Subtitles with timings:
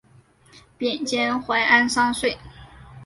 [0.79, 2.35] 贬监怀安商税。